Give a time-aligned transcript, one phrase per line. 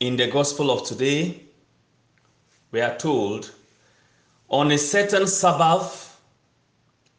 [0.00, 1.42] in the gospel of today,
[2.72, 3.52] we are told
[4.48, 6.18] on a certain Sabbath,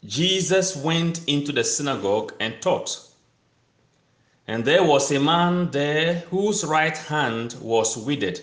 [0.03, 2.99] Jesus went into the synagogue and taught.
[4.47, 8.41] And there was a man there whose right hand was withered.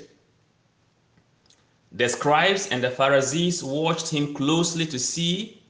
[1.90, 5.60] The scribes and the Pharisees watched him closely to see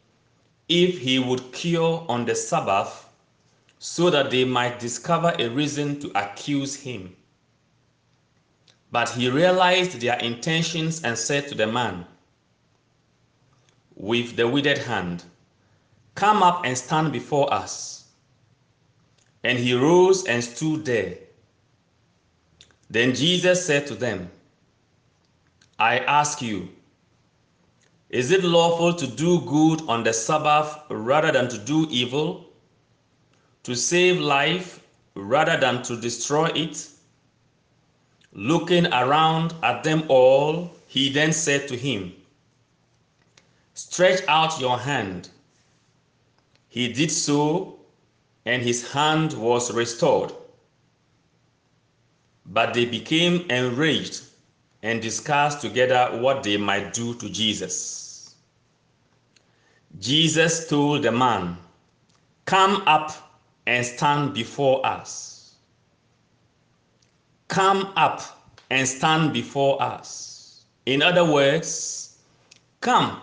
[0.69, 3.09] if he would cure on the Sabbath
[3.79, 7.17] so that they might discover a reason to accuse him.
[8.91, 12.07] But he realized their intentions and said to the man
[13.95, 15.25] with the withered hand,
[16.15, 18.05] Come up and stand before us.
[19.45, 21.19] And he rose and stood there.
[22.91, 24.31] Then Jesus said to them,
[25.79, 26.69] I ask you,
[28.11, 32.49] is it lawful to do good on the Sabbath rather than to do evil?
[33.65, 34.81] To save life
[35.15, 36.89] rather than to destroy it?
[38.39, 42.15] Looking around at them all, he then said to him,
[43.75, 45.29] Stretch out your hand.
[46.69, 47.81] He did so,
[48.47, 50.33] and his hand was restored.
[52.47, 54.23] But they became enraged
[54.85, 58.37] and discussed together what they might do to Jesus.
[59.99, 61.57] Jesus told the man,
[62.45, 63.33] Come up
[63.67, 65.38] and stand before us.
[67.59, 68.23] Come up
[68.71, 70.63] and stand before us.
[70.87, 72.17] In other words,
[72.81, 73.19] come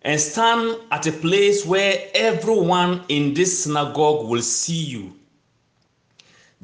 [0.00, 5.14] and stand at a place where everyone in this synagogue will see you.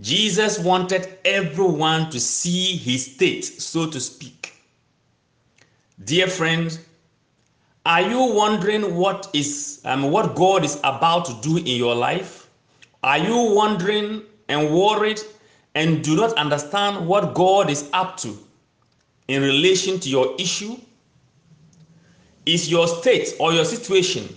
[0.01, 4.55] Jesus wanted everyone to see his state, so to speak.
[6.03, 6.79] Dear friend,
[7.85, 12.49] are you wondering what is um, what God is about to do in your life?
[13.03, 15.21] Are you wondering and worried
[15.77, 18.37] and do not understand what God is up to
[19.29, 20.75] in relation to your issue?
[22.47, 24.35] Is your state or your situation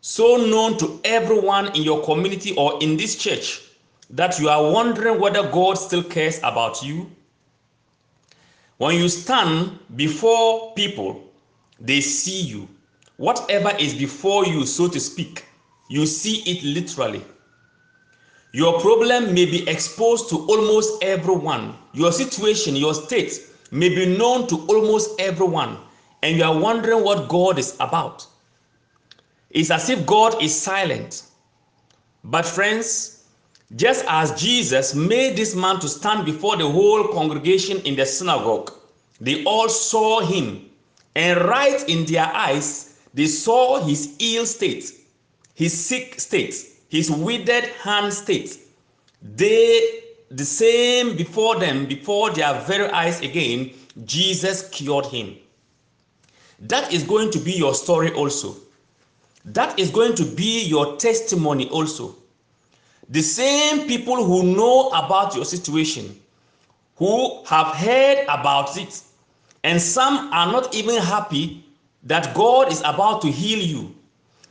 [0.00, 3.62] so known to everyone in your community or in this church
[4.10, 7.10] that you are wondering whether God still cares about you?
[8.76, 11.32] When you stand before people,
[11.80, 12.68] they see you.
[13.16, 15.44] Whatever is before you, so to speak,
[15.88, 17.24] you see it literally.
[18.52, 21.74] Your problem may be exposed to almost everyone.
[21.92, 25.76] Your situation, your state may be known to almost everyone,
[26.22, 28.26] and you are wondering what God is about.
[29.50, 31.24] It's as if God is silent.
[32.24, 33.24] But, friends,
[33.76, 38.72] just as Jesus made this man to stand before the whole congregation in the synagogue,
[39.20, 40.70] they all saw him,
[41.14, 44.90] and right in their eyes, they saw his ill state,
[45.54, 46.54] his sick state,
[46.88, 48.58] his withered hand state.
[49.22, 53.72] They, the same before them, before their very eyes again,
[54.04, 55.36] Jesus cured him.
[56.60, 58.56] That is going to be your story also.
[59.44, 62.16] That is going to be your testimony also.
[63.08, 66.20] The same people who know about your situation,
[66.96, 69.00] who have heard about it,
[69.64, 71.64] and some are not even happy
[72.04, 73.94] that God is about to heal you,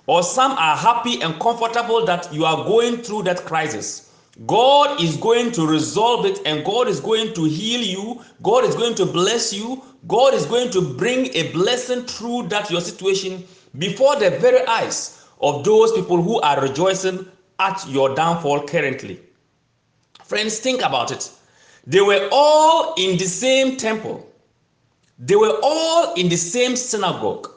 [0.08, 4.12] or some are happy and comfortable that you are going through that crisis.
[4.46, 8.22] God is going to resolve it and God is going to heal you.
[8.44, 9.84] God is going to bless you.
[10.08, 13.44] God is going to bring a blessing through that your situation
[13.78, 17.28] before the very eyes of those people who are rejoicing
[17.60, 19.20] at your downfall currently.
[20.24, 21.32] Friends, think about it.
[21.86, 24.30] They were all in the same temple,
[25.18, 27.52] they were all in the same synagogue.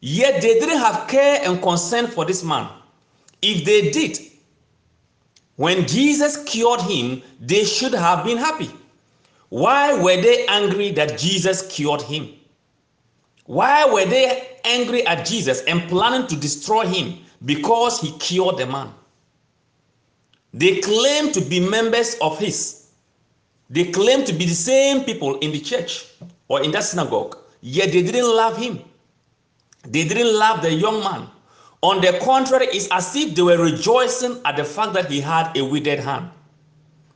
[0.00, 2.68] Yet they didn't have care and concern for this man.
[3.42, 4.18] If they did,
[5.56, 8.70] when Jesus cured him, they should have been happy.
[9.50, 12.30] Why were they angry that Jesus cured him?
[13.44, 18.66] Why were they angry at Jesus and planning to destroy him because he cured the
[18.66, 18.92] man?
[20.54, 22.88] They claim to be members of his.
[23.68, 26.06] They claim to be the same people in the church
[26.48, 28.82] or in that synagogue, yet they didn't love him.
[29.84, 31.28] They didn't love the young man.
[31.82, 35.56] On the contrary, it's as if they were rejoicing at the fact that he had
[35.56, 36.30] a withered hand.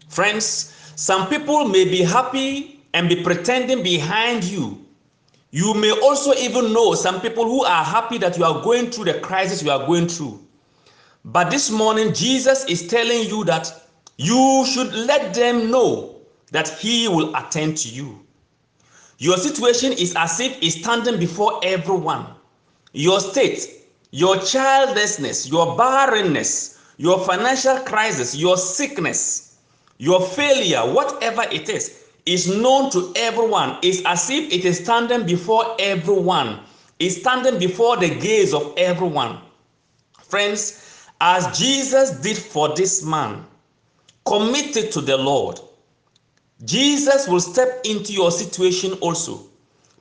[0.08, 4.86] Friends, some people may be happy and be pretending behind you.
[5.50, 9.04] You may also even know some people who are happy that you are going through
[9.04, 10.40] the crisis you are going through.
[11.24, 16.20] But this morning, Jesus is telling you that you should let them know
[16.52, 18.24] that He will attend to you.
[19.18, 22.26] Your situation is as if it's standing before everyone.
[22.94, 29.58] Your state, your childlessness, your barrenness, your financial crisis, your sickness,
[29.98, 33.78] your failure, whatever it is, is known to everyone.
[33.82, 36.60] It's as if it is standing before everyone.
[37.00, 39.40] It's standing before the gaze of everyone.
[40.22, 43.44] Friends, as Jesus did for this man,
[44.24, 45.58] committed to the Lord,
[46.64, 49.46] Jesus will step into your situation also.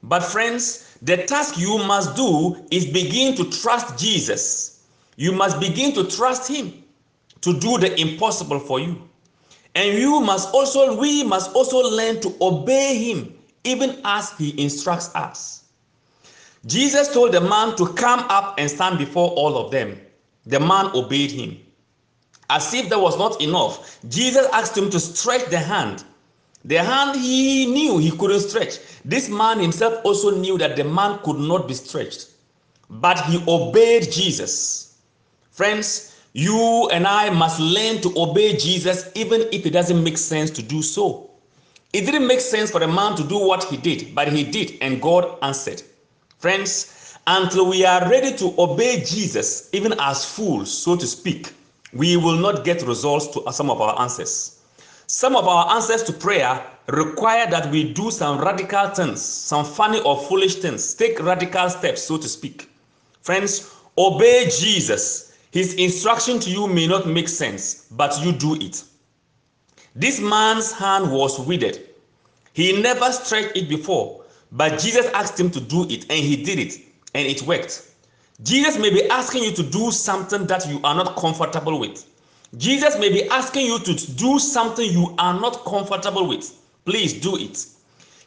[0.04, 4.86] But, friends, the task you must do is begin to trust Jesus.
[5.16, 6.84] You must begin to trust Him
[7.42, 9.02] to do the impossible for you.
[9.76, 15.14] And you must also, we must also learn to obey Him even as He instructs
[15.16, 15.64] us.
[16.66, 20.00] Jesus told the man to come up and stand before all of them.
[20.46, 21.60] The man obeyed him.
[22.50, 26.04] As if that was not enough, Jesus asked him to stretch the hand.
[26.66, 28.80] The hand he knew he couldn't stretch.
[29.04, 32.30] This man himself also knew that the man could not be stretched.
[32.90, 34.98] But he obeyed Jesus.
[35.52, 40.50] Friends, you and I must learn to obey Jesus even if it doesn't make sense
[40.52, 41.30] to do so.
[41.92, 44.80] It didn't make sense for the man to do what he did, but he did,
[44.82, 45.84] and God answered.
[46.40, 51.54] Friends, until we are ready to obey Jesus, even as fools, so to speak,
[51.94, 54.60] we will not get results to some of our answers.
[55.08, 60.00] Some of our answers to prayer require that we do some radical things, some funny
[60.02, 62.70] or foolish things, take radical steps, so to speak.
[63.22, 65.38] Friends, obey Jesus.
[65.52, 68.84] His instruction to you may not make sense, but you do it.
[69.96, 71.80] This man's hand was withered.
[72.54, 76.60] He never stretched it before, but Jesus asked him to do it, and he did
[76.60, 76.74] it,
[77.14, 77.88] and it worked.
[78.42, 82.06] Jesus may be asking you to do something that you are not comfortable with.
[82.58, 86.52] Jesus may be asking you to do something you are not comfortable with.
[86.86, 87.66] Please do it.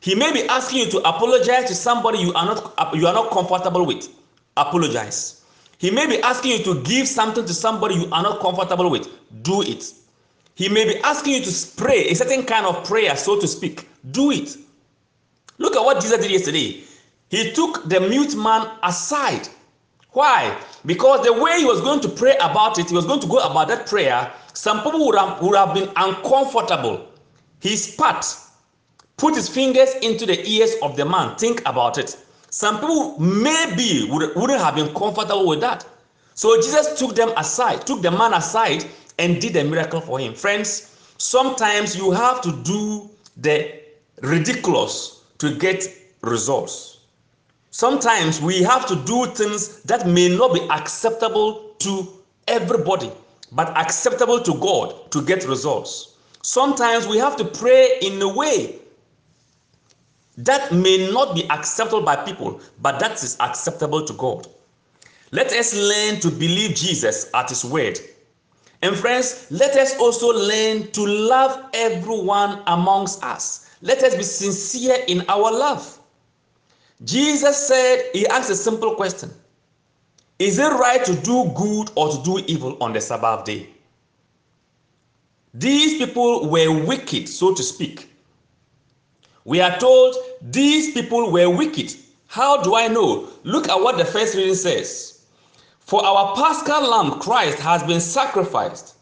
[0.01, 3.31] He may be asking you to apologize to somebody you are not you are not
[3.31, 4.09] comfortable with.
[4.57, 5.45] Apologize.
[5.79, 9.09] He may be asking you to give something to somebody you are not comfortable with.
[9.43, 9.93] Do it.
[10.55, 13.89] He may be asking you to pray a certain kind of prayer, so to speak.
[14.11, 14.57] Do it.
[15.59, 16.83] Look at what Jesus did yesterday.
[17.29, 19.49] He took the mute man aside.
[20.17, 20.59] Why?
[20.87, 23.37] Because the way he was going to pray about it, he was going to go
[23.37, 24.33] about that prayer.
[24.55, 27.07] Some people would have, would have been uncomfortable.
[27.61, 28.25] He spat,
[29.19, 31.37] put his fingers into the ears of the man.
[31.37, 32.17] Think about it.
[32.49, 35.87] Some people maybe would, wouldn't have been comfortable with that.
[36.33, 38.87] So Jesus took them aside, took the man aside,
[39.19, 40.33] and did a miracle for him.
[40.33, 43.83] Friends, sometimes you have to do the
[44.23, 45.87] ridiculous to get
[46.23, 46.96] results.
[47.77, 52.09] Sometimes we have to do things that may not be acceptable to
[52.49, 53.13] everybody,
[53.53, 56.15] but acceptable to God to get results.
[56.41, 58.79] Sometimes we have to pray in a way
[60.39, 64.49] that may not be acceptable by people, but that is acceptable to God.
[65.33, 68.01] Let us learn to believe Jesus at His word.
[68.81, 75.05] And friends, let us also learn to love everyone amongst us let us be sincere
[75.07, 75.96] in our love.
[77.05, 79.31] Jesus said, He asked a simple question
[80.39, 83.69] Is it right to do good or to do evil on the Sabbath day?
[85.55, 88.11] These people were wicked, so to speak.
[89.45, 91.95] We are told these people were wicked.
[92.27, 93.29] How do I know?
[93.45, 95.25] Look at what the first reading says.
[95.79, 98.97] For our paschal lamb, Christ, has been sacrificed.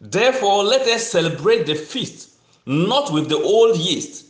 [0.00, 2.36] Therefore, let us celebrate the feast
[2.66, 4.25] not with the old yeast,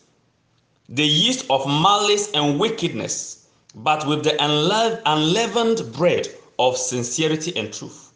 [0.89, 6.29] the yeast of malice and wickedness, but with the unleavened bread
[6.59, 8.13] of sincerity and truth.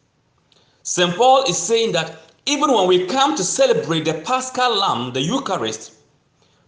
[0.82, 1.14] St.
[1.16, 5.92] Paul is saying that even when we come to celebrate the Paschal Lamb, the Eucharist,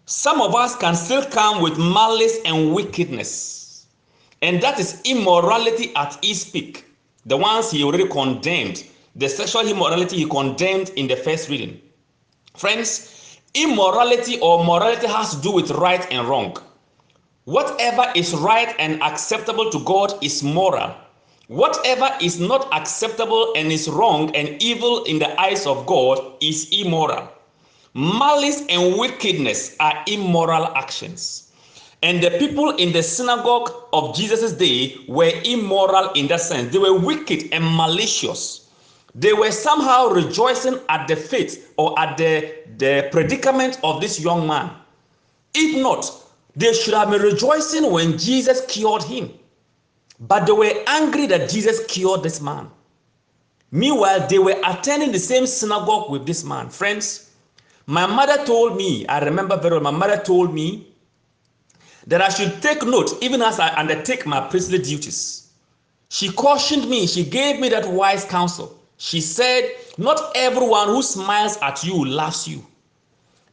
[0.06, 3.86] some of us can still come with malice and wickedness.
[4.42, 6.84] And that is immorality at its peak.
[7.26, 11.80] The ones he already condemned, the sexual immorality he condemned in the first reading.
[12.56, 13.11] Friends,
[13.54, 16.56] Immorality or morality has to do with right and wrong.
[17.44, 20.94] Whatever is right and acceptable to God is moral.
[21.48, 26.68] Whatever is not acceptable and is wrong and evil in the eyes of God is
[26.72, 27.28] immoral.
[27.92, 31.52] Malice and wickedness are immoral actions.
[32.02, 36.72] And the people in the synagogue of Jesus' day were immoral in that sense.
[36.72, 38.61] They were wicked and malicious.
[39.14, 44.46] They were somehow rejoicing at the fate or at the, the predicament of this young
[44.46, 44.70] man.
[45.54, 46.10] If not,
[46.56, 49.30] they should have been rejoicing when Jesus cured him.
[50.20, 52.70] But they were angry that Jesus cured this man.
[53.70, 56.68] Meanwhile, they were attending the same synagogue with this man.
[56.70, 57.30] Friends,
[57.86, 60.88] my mother told me, I remember very well, my mother told me
[62.06, 65.50] that I should take note even as I undertake my priestly duties.
[66.08, 69.68] She cautioned me, she gave me that wise counsel she said,
[69.98, 72.64] Not everyone who smiles at you loves you.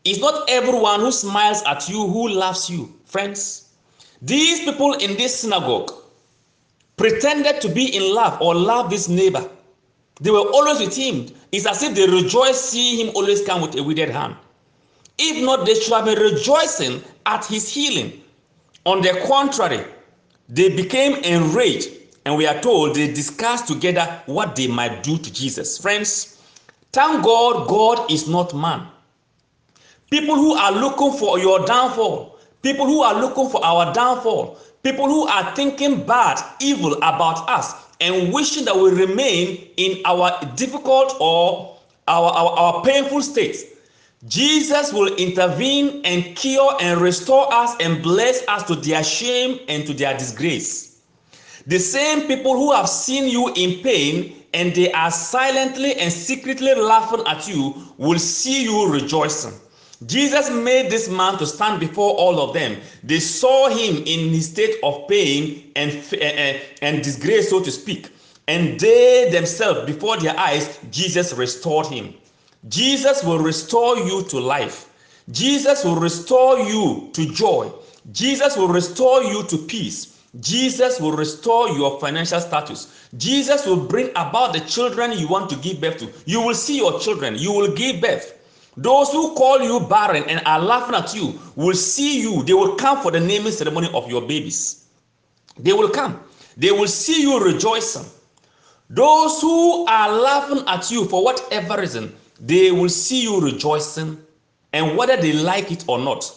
[0.06, 3.70] It's not everyone who smiles at you who loves you, friends.
[4.22, 5.92] These people in this synagogue
[6.98, 9.50] pretended to be in love or love this neighbor.
[10.22, 11.36] They were always with him.
[11.52, 14.36] It's as if they rejoice seeing him always come with a withered hand.
[15.18, 18.22] If not, they should have been rejoicing at his healing.
[18.86, 19.84] On the contrary,
[20.48, 21.90] they became enraged,
[22.30, 25.80] and we are told they discussed together what they might do to Jesus.
[25.80, 26.40] Friends,
[26.92, 28.86] thank God, God is not man.
[30.12, 35.08] People who are looking for your downfall, people who are looking for our downfall, people
[35.08, 41.16] who are thinking bad, evil about us, and wishing that we remain in our difficult
[41.20, 43.64] or our, our, our painful states.
[44.28, 49.88] Jesus will intervene and cure and restore us and bless us to their shame and
[49.88, 50.89] to their disgrace.
[51.70, 56.74] The same people who have seen you in pain and they are silently and secretly
[56.74, 59.54] laughing at you will see you rejoicing.
[60.08, 62.82] Jesus made this man to stand before all of them.
[63.04, 68.10] They saw him in his state of pain and, and, and disgrace, so to speak.
[68.48, 72.16] And they themselves, before their eyes, Jesus restored him.
[72.70, 74.90] Jesus will restore you to life.
[75.30, 77.72] Jesus will restore you to joy.
[78.12, 80.19] Jesus will restore you to peace.
[80.40, 83.10] Jesus will restore your financial status.
[83.18, 86.10] Jesus will bring about the children you want to give birth to.
[86.26, 87.36] You will see your children.
[87.36, 88.36] You will give birth.
[88.78, 92.44] Those who call you barren and are laughing at you will see you.
[92.44, 94.86] They will come for the naming ceremony of your babies.
[95.58, 96.20] They will come.
[96.56, 98.06] They will see you rejoicing.
[98.90, 104.18] Those who are laughing at you for whatever reason, they will see you rejoicing,
[104.74, 106.32] and whether they like it or not,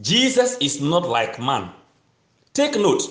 [0.00, 1.70] Jesus is not like man.
[2.54, 3.02] Take note,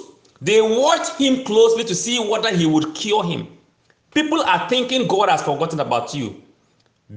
[0.41, 3.47] they watched him closely to see whether he would cure him.
[4.13, 6.41] People are thinking God has forgotten about you.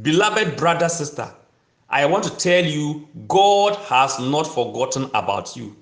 [0.02, 1.32] Beloved brother, sister,
[1.88, 5.74] I want to tell you, God has not forgotten about you.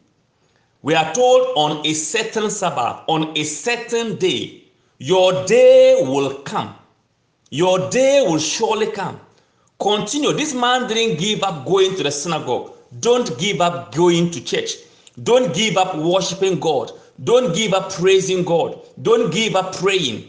[0.83, 4.65] We are told on a certain Sabbath, on a certain day,
[4.99, 6.75] your day will come.
[7.51, 9.21] Your day will surely come.
[9.81, 10.33] Continue.
[10.33, 12.73] This man didn't give up going to the synagogue.
[13.01, 14.73] Don't give up going to church.
[15.23, 16.93] Don't give up worshiping God.
[17.25, 18.81] Don't give up praising God.
[19.03, 20.29] Don't give up praying.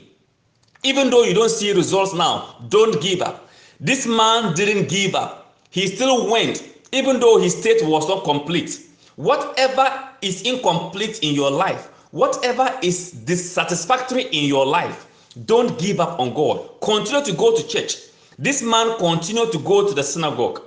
[0.83, 3.49] Even though you don't see results now, don't give up.
[3.79, 5.55] This man didn't give up.
[5.69, 8.81] He still went, even though his state was not complete.
[9.15, 15.07] Whatever is incomplete in your life, whatever is dissatisfactory in your life,
[15.45, 16.69] don't give up on God.
[16.81, 17.95] Continue to go to church.
[18.37, 20.61] This man continued to go to the synagogue.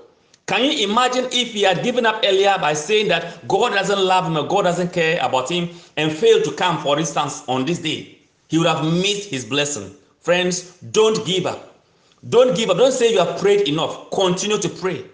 [0.47, 4.27] Can you imagine if he had given up earlier by saying that God doesn't love
[4.27, 7.81] him or God doesn't care about him and failed to come, for instance, on this
[7.81, 8.19] day?
[8.49, 9.93] He would have missed his blessing.
[10.21, 11.81] Friends, don't give up.
[12.29, 12.77] Don't give up.
[12.77, 14.11] Don't say you have prayed enough.
[14.13, 15.05] Continue to pray.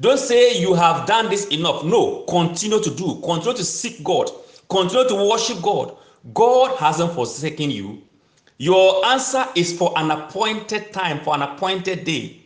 [0.00, 1.84] Don't say you have done this enough.
[1.84, 3.20] No, continue to do.
[3.22, 4.30] Continue to seek God.
[4.70, 5.96] Continue to worship God.
[6.32, 8.02] God hasn't forsaken you.
[8.58, 12.37] Your answer is for an appointed time, for an appointed day,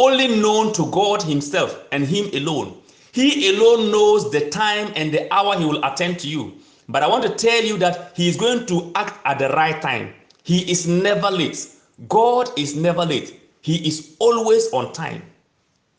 [0.00, 2.80] only known to God Himself and Him alone.
[3.12, 6.54] He alone knows the time and the hour He will attend to you.
[6.88, 9.80] But I want to tell you that He is going to act at the right
[9.82, 10.14] time.
[10.42, 11.68] He is never late.
[12.08, 13.40] God is never late.
[13.60, 15.22] He is always on time.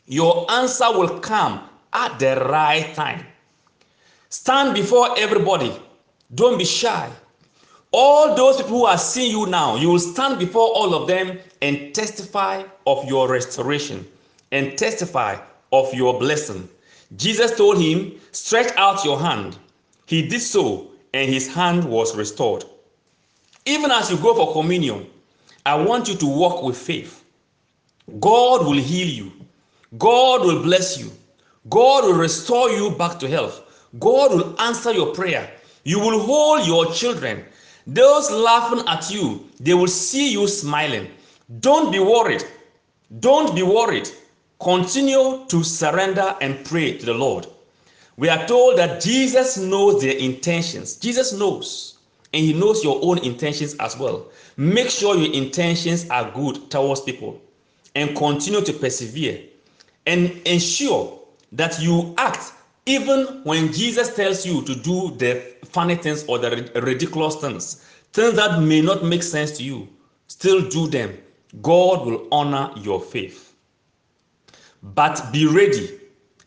[0.07, 3.23] Your answer will come at the right time.
[4.29, 5.79] Stand before everybody.
[6.33, 7.11] Don't be shy.
[7.93, 11.37] All those people who are seeing you now, you will stand before all of them
[11.61, 14.07] and testify of your restoration
[14.51, 15.37] and testify
[15.73, 16.69] of your blessing.
[17.17, 19.57] Jesus told him, Stretch out your hand.
[20.05, 22.63] He did so, and his hand was restored.
[23.65, 25.07] Even as you go for communion,
[25.65, 27.23] I want you to walk with faith.
[28.19, 29.31] God will heal you,
[29.97, 31.11] God will bless you,
[31.69, 35.51] God will restore you back to health, God will answer your prayer.
[35.83, 37.45] You will hold your children
[37.87, 41.09] those laughing at you, they will see you smiling.
[41.59, 42.43] Don't be worried.
[43.19, 44.09] Don't be worried.
[44.61, 47.47] Continue to surrender and pray to the Lord.
[48.17, 50.95] We are told that Jesus knows their intentions.
[50.95, 51.97] Jesus knows,
[52.33, 54.27] and He knows your own intentions as well.
[54.57, 57.41] Make sure your intentions are good towards people
[57.95, 59.41] and continue to persevere
[60.05, 61.19] and ensure
[61.53, 62.53] that you act
[62.85, 68.35] even when Jesus tells you to do the funny things or the ridiculous things, things
[68.35, 69.87] that may not make sense to you,
[70.27, 71.17] still do them.
[71.61, 73.53] God will honor your faith.
[74.81, 75.99] But be ready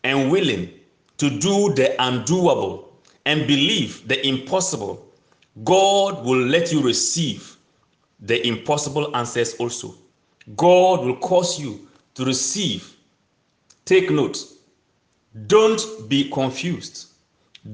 [0.02, 0.70] and willing
[1.18, 2.86] to do the undoable
[3.26, 5.06] and believe the impossible.
[5.62, 7.56] God will let you receive
[8.20, 9.94] the impossible answers also.
[10.56, 12.96] God will cause you to receive.
[13.84, 14.53] Take note
[15.46, 17.08] Don't be confused.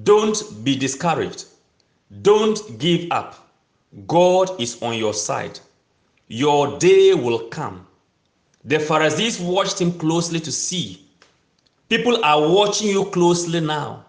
[0.02, 1.46] Don't be discouraged.
[2.22, 3.50] Don't give up.
[4.06, 5.60] God is on your side.
[6.28, 7.86] Your day will come.
[8.64, 11.06] The Pharisees watched him closely to see.
[11.88, 14.04] People are watching you closely now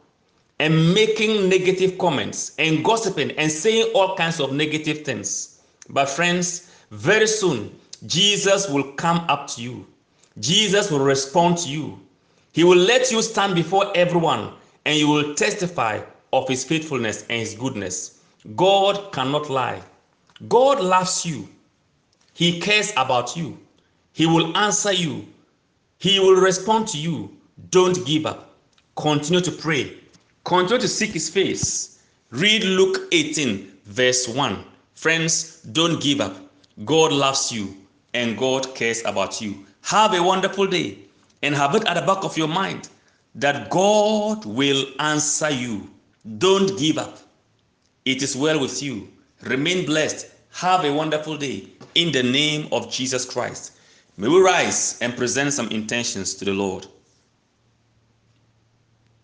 [0.59, 5.61] and making negative comments and gossiping and saying all kinds of negative things.
[5.89, 9.87] But, friends, very soon, Jesus will come up to you.
[10.39, 11.99] Jesus will respond to you.
[12.53, 14.53] He will let you stand before everyone
[14.85, 16.01] and you will testify
[16.33, 18.21] of his faithfulness and his goodness.
[18.55, 19.81] God cannot lie.
[20.49, 21.47] God loves you.
[22.33, 23.57] He cares about you.
[24.13, 25.27] He will answer you.
[25.99, 27.35] He will respond to you.
[27.69, 28.55] Don't give up.
[28.95, 29.97] Continue to pray.
[30.43, 31.99] Continue to seek his face.
[32.31, 34.63] Read Luke 18, verse 1.
[34.95, 36.35] Friends, don't give up.
[36.85, 37.77] God loves you
[38.13, 39.65] and God cares about you.
[39.83, 40.97] Have a wonderful day
[41.41, 42.89] and have it at the back of your mind
[43.35, 45.89] that God will answer you.
[46.37, 47.17] Don't give up.
[48.05, 49.09] It is well with you.
[49.43, 50.27] Remain blessed.
[50.53, 53.73] Have a wonderful day in the name of Jesus Christ.
[54.17, 56.87] May we rise and present some intentions to the Lord.